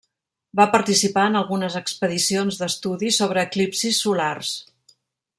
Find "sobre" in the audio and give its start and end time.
3.19-3.43